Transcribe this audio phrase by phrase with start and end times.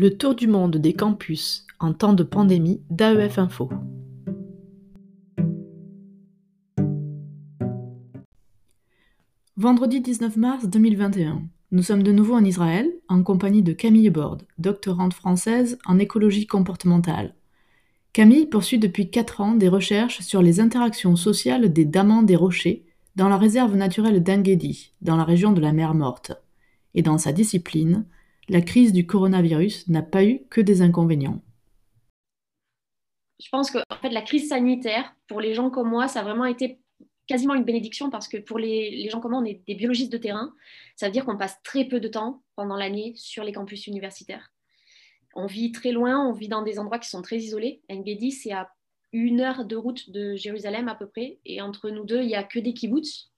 [0.00, 3.68] Le tour du monde des campus en temps de pandémie d'AEF Info.
[9.58, 11.42] Vendredi 19 mars 2021.
[11.72, 16.46] Nous sommes de nouveau en Israël, en compagnie de Camille Borde, doctorante française en écologie
[16.46, 17.34] comportementale.
[18.14, 22.86] Camille poursuit depuis 4 ans des recherches sur les interactions sociales des damans des rochers
[23.16, 26.32] dans la réserve naturelle d'Engedi, dans la région de la mer Morte.
[26.94, 28.06] Et dans sa discipline,
[28.50, 31.40] la crise du coronavirus n'a pas eu que des inconvénients.
[33.40, 36.80] Je pense que la crise sanitaire, pour les gens comme moi, ça a vraiment été
[37.28, 40.18] quasiment une bénédiction parce que pour les, gens comme moi, on est des biologistes de
[40.18, 40.52] terrain.
[40.96, 44.52] Ça veut dire qu'on passe très peu de temps pendant l'année sur les campus universitaires.
[45.34, 47.82] On vit très loin, on vit dans des endroits qui sont très isolés.
[47.88, 48.68] Engedi, c'est à
[49.12, 51.38] une heure de route de Jérusalem à peu près.
[51.46, 53.30] Et entre nous deux, il n'y a que des kibbutz.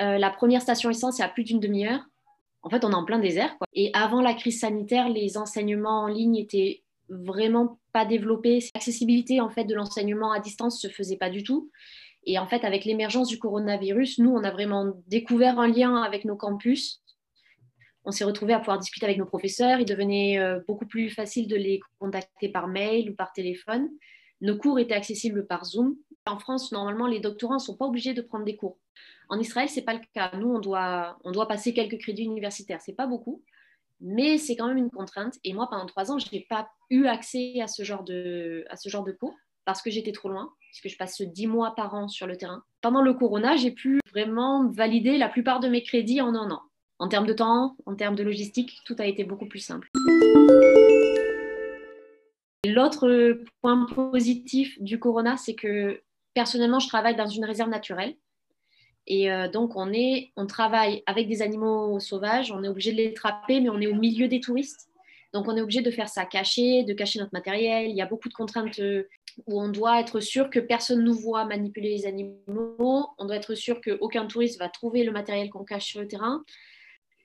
[0.00, 2.02] Euh, la première station essence, c'est à plus d'une demi-heure
[2.62, 3.54] en fait, on est en plein désert.
[3.74, 8.60] Et avant la crise sanitaire, les enseignements en ligne étaient vraiment pas développés.
[8.74, 11.70] L'accessibilité en fait de l'enseignement à distance se faisait pas du tout.
[12.24, 16.24] Et en fait, avec l'émergence du coronavirus, nous, on a vraiment découvert un lien avec
[16.24, 17.02] nos campus.
[18.04, 19.80] On s'est retrouvé à pouvoir discuter avec nos professeurs.
[19.80, 23.88] Il devenait euh, beaucoup plus facile de les contacter par mail ou par téléphone.
[24.40, 25.96] Nos cours étaient accessibles par Zoom.
[26.26, 28.78] En France, normalement, les doctorants ne sont pas obligés de prendre des cours.
[29.28, 30.30] En Israël, ce n'est pas le cas.
[30.36, 32.80] Nous, on doit, on doit passer quelques crédits universitaires.
[32.80, 33.42] Ce n'est pas beaucoup,
[34.00, 35.38] mais c'est quand même une contrainte.
[35.42, 38.76] Et moi, pendant trois ans, je n'ai pas eu accès à ce genre de, à
[38.76, 39.34] ce genre de cours
[39.64, 42.62] parce que j'étais trop loin, puisque je passe dix mois par an sur le terrain.
[42.80, 46.62] Pendant le corona, j'ai pu vraiment valider la plupart de mes crédits en un an.
[46.98, 49.88] En termes de temps, en termes de logistique, tout a été beaucoup plus simple.
[52.64, 56.00] L'autre point positif du corona, c'est que
[56.34, 58.16] personnellement, je travaille dans une réserve naturelle.
[59.06, 63.60] Et euh, donc, on, travaille avec des animaux sauvages, on est obligé de les trapper,
[63.60, 64.88] mais on est au milieu des touristes.
[65.32, 67.90] Donc, on est obligé de faire ça caché, de cacher notre matériel.
[67.90, 69.08] Il y a beaucoup de contraintes euh,
[69.46, 73.08] où on doit être sûr que personne ne nous voit manipuler les animaux.
[73.18, 76.44] On doit être sûr qu'aucun touriste va trouver le matériel qu'on cache sur le terrain.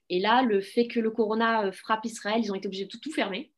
[0.09, 2.97] Et là, le fait que le corona euh, frappe Israël, ils ont été obligés de
[2.97, 3.51] tout fermer.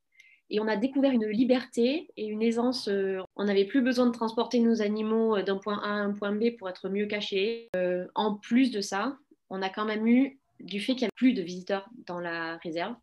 [0.50, 2.88] Et on a découvert une liberté et une aisance.
[2.88, 6.12] Euh, on n'avait plus besoin de transporter nos animaux euh, d'un point A à un
[6.12, 7.70] point B pour être mieux cachés.
[7.76, 9.16] Euh, en plus de ça,
[9.48, 12.56] on a quand même eu, du fait qu'il n'y a plus de visiteurs dans la
[12.58, 12.96] réserve,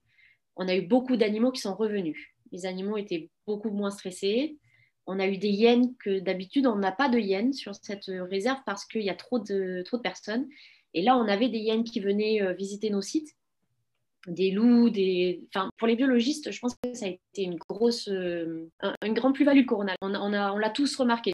[0.58, 2.18] on a eu beaucoup d'animaux qui sont revenus.
[2.52, 4.58] Les animaux étaient beaucoup moins stressés.
[5.06, 8.60] On a eu des hyènes que d'habitude, on n'a pas de hyènes sur cette réserve
[8.66, 10.48] parce qu'il y a trop de, trop de personnes.
[10.94, 13.38] Et là, on avait des hyènes qui venaient visiter nos sites
[14.28, 15.48] des loups, des...
[15.54, 18.70] Enfin, pour les biologistes, je pense que ça a été une grosse, euh,
[19.04, 19.94] une grande plus-value le corona.
[20.02, 21.32] On, on, on l'a tous remarqué.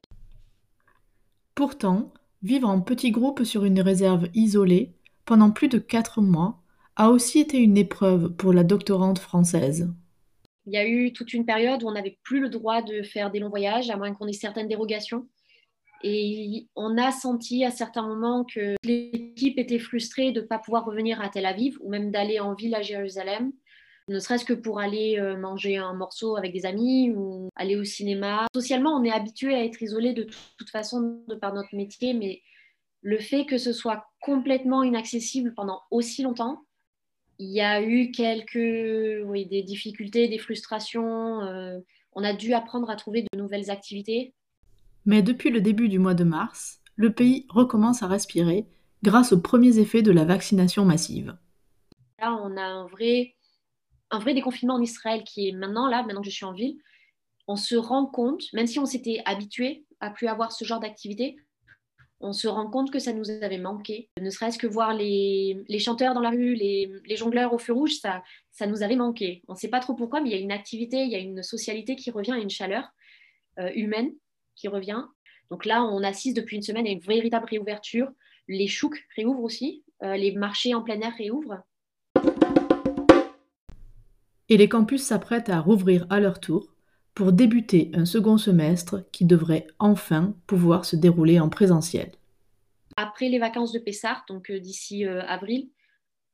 [1.55, 4.93] Pourtant, vivre en petits groupes sur une réserve isolée
[5.25, 6.61] pendant plus de quatre mois
[6.95, 9.91] a aussi été une épreuve pour la doctorante française.
[10.65, 13.31] Il y a eu toute une période où on n'avait plus le droit de faire
[13.31, 15.27] des longs voyages, à moins qu'on ait certaines dérogations.
[16.03, 20.85] Et on a senti à certains moments que l'équipe était frustrée de ne pas pouvoir
[20.85, 23.53] revenir à Tel Aviv ou même d'aller en ville à Jérusalem,
[24.09, 27.85] ne serait-ce que pour aller euh, manger un morceau avec des amis ou aller au
[27.85, 28.47] cinéma.
[28.53, 30.27] Socialement, on est habitué à être isolé de
[30.57, 32.41] toute façon de par notre métier, mais
[33.01, 36.63] le fait que ce soit complètement inaccessible pendant aussi longtemps,
[37.39, 41.41] il y a eu quelques des difficultés, des frustrations.
[41.41, 41.79] Euh,
[42.11, 44.33] on a dû apprendre à trouver de nouvelles activités
[45.05, 48.67] mais depuis le début du mois de mars, le pays recommence à respirer
[49.03, 51.37] grâce aux premiers effets de la vaccination massive.
[52.19, 53.35] Là, on a un vrai,
[54.11, 56.77] un vrai déconfinement en Israël qui est maintenant, là, maintenant que je suis en ville,
[57.47, 61.35] on se rend compte, même si on s'était habitué à plus avoir ce genre d'activité,
[62.21, 64.09] on se rend compte que ça nous avait manqué.
[64.21, 67.73] Ne serait-ce que voir les, les, chanteurs dans la rue, les, les, jongleurs au feu
[67.73, 69.41] rouge, ça, ça nous avait manqué.
[69.49, 71.19] On ne sait pas trop pourquoi, mais il y a une activité, il y a
[71.19, 72.87] une socialité qui revient, une chaleur
[73.59, 74.13] euh, humaine
[74.55, 75.03] qui revient.
[75.49, 78.07] Donc là, on assiste depuis une semaine à une véritable réouverture.
[78.47, 81.59] Les chouks réouvrent aussi, euh, les marchés en plein air réouvrent.
[84.49, 86.73] Et les campus s'apprêtent à rouvrir à leur tour
[87.13, 92.11] pour débuter un second semestre qui devrait enfin pouvoir se dérouler en présentiel.
[92.97, 95.69] Après les vacances de Pessard, donc euh, d'ici euh, avril,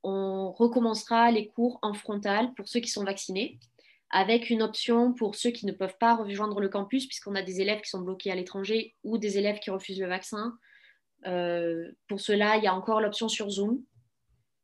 [0.04, 3.60] on recommencera les cours en frontal pour ceux qui sont vaccinés
[4.10, 7.62] avec une option pour ceux qui ne peuvent pas rejoindre le campus, puisqu'on a des
[7.62, 10.58] élèves qui sont bloqués à l'étranger ou des élèves qui refusent le vaccin.
[11.28, 13.84] Euh, pour cela, il y a encore l'option sur Zoom.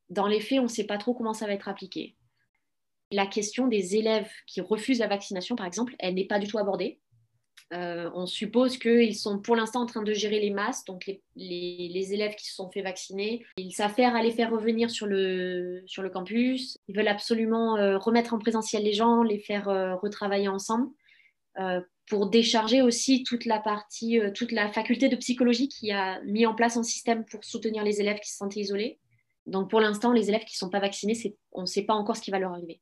[0.09, 2.15] Dans les faits, on ne sait pas trop comment ça va être appliqué.
[3.12, 6.57] La question des élèves qui refusent la vaccination, par exemple, elle n'est pas du tout
[6.57, 7.00] abordée.
[7.74, 12.14] Euh, on suppose qu'ils sont pour l'instant en train de gérer les masses, donc les,
[12.14, 13.44] élèves qui se sont fait vacciner.
[13.58, 15.84] Ils s'affairent à les faire revenir sur le,
[16.14, 16.78] campus.
[16.88, 20.90] Ils veulent absolument euh, remettre en présentiel les gens, les faire euh, retravailler ensemble
[22.08, 26.54] pour décharger aussi toute la partie, toute la faculté de psychologie qui a mis en
[26.54, 29.00] place un système pour soutenir les élèves qui se sentaient isolés.
[29.46, 31.16] Donc pour l'instant, les élèves qui ne sont pas vaccinés,
[31.54, 32.82] on ne sait pas encore ce qui va leur arriver.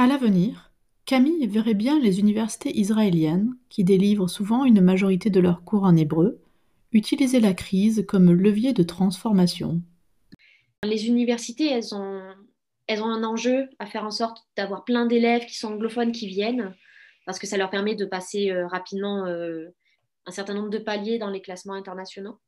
[0.00, 0.72] À l'avenir,
[1.04, 5.94] Camille verrait bien les universités israéliennes, qui délivrent souvent une majorité de leurs cours en
[5.94, 6.40] hébreu,
[6.90, 9.82] utiliser la crise comme levier de transformation.
[10.84, 12.22] Les universités, elles ont,
[12.88, 16.74] un enjeu à faire en sorte d'avoir plein d'élèves qui sont anglophones qui viennent,
[17.26, 19.68] parce que ça leur permet de passer euh, rapidement euh,
[20.24, 22.38] un certain nombre de paliers dans les classements internationaux.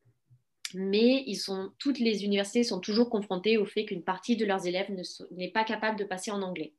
[0.73, 1.27] Mais
[1.79, 4.91] toutes les universités sont toujours confrontées au fait qu'une partie de leurs élèves
[5.33, 6.73] n'est pas capable de passer en anglais.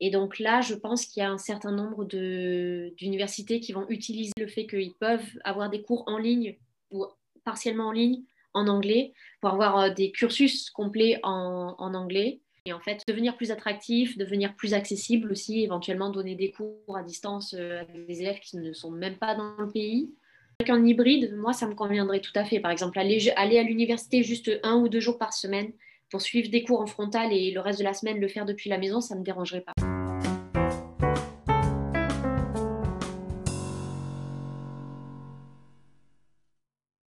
[0.00, 4.32] Et donc là, je pense qu'il y a un certain nombre d'universités qui vont utiliser
[4.38, 6.56] le fait qu'ils peuvent avoir des cours en ligne
[6.90, 7.06] ou
[7.44, 8.22] partiellement en ligne
[8.52, 12.40] en anglais pour avoir euh, des cursus complets en, anglais.
[12.64, 17.02] Et en fait, devenir plus attractif, devenir plus accessible aussi, éventuellement donner des cours à
[17.02, 20.10] distance euh, à des élèves qui ne sont même pas dans le pays.
[20.58, 22.60] Avec un hybride, moi, ça me conviendrait tout à fait.
[22.60, 25.72] Par exemple, aller à l'université juste un ou deux jours par semaine
[26.10, 28.70] pour suivre des cours en frontal et le reste de la semaine le faire depuis
[28.70, 29.95] la maison, ça ne me dérangerait pas.